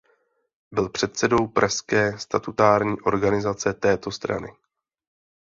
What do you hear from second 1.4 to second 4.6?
pražské statutární organizace této strany.